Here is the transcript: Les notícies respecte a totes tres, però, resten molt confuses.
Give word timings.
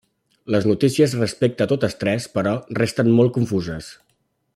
Les 0.53 0.63
notícies 0.69 1.13
respecte 1.19 1.65
a 1.65 1.69
totes 1.73 1.95
tres, 2.05 2.25
però, 2.39 2.55
resten 2.81 3.13
molt 3.19 3.35
confuses. 3.37 3.93